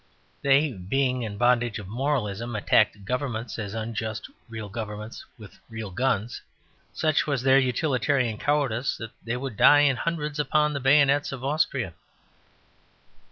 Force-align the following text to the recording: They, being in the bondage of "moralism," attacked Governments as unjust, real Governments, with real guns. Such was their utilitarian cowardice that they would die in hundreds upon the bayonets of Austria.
They, 0.41 0.73
being 0.73 1.21
in 1.21 1.33
the 1.33 1.37
bondage 1.37 1.77
of 1.77 1.87
"moralism," 1.87 2.55
attacked 2.55 3.05
Governments 3.05 3.59
as 3.59 3.75
unjust, 3.75 4.31
real 4.49 4.67
Governments, 4.67 5.23
with 5.37 5.59
real 5.69 5.91
guns. 5.91 6.41
Such 6.91 7.27
was 7.27 7.43
their 7.43 7.59
utilitarian 7.59 8.39
cowardice 8.39 8.97
that 8.97 9.11
they 9.23 9.37
would 9.37 9.57
die 9.57 9.81
in 9.81 9.97
hundreds 9.97 10.39
upon 10.39 10.73
the 10.73 10.79
bayonets 10.79 11.31
of 11.31 11.43
Austria. 11.45 11.93